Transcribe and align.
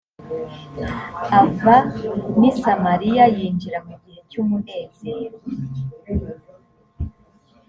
ava 1.41 1.75
n’i 2.39 2.51
samariya 2.61 3.25
yinjira 3.37 3.77
mu 3.87 3.93
gihe 4.03 4.19
cy’umunezero 4.29 5.37